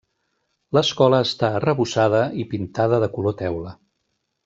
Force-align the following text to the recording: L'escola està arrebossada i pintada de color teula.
L'escola 0.77 1.19
està 1.27 1.51
arrebossada 1.59 2.25
i 2.45 2.49
pintada 2.57 3.01
de 3.07 3.11
color 3.19 3.41
teula. 3.47 3.77